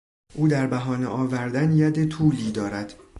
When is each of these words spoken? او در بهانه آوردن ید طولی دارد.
او 0.33 0.47
در 0.47 0.67
بهانه 0.67 1.07
آوردن 1.07 1.71
ید 1.73 2.07
طولی 2.09 2.51
دارد. 2.51 2.93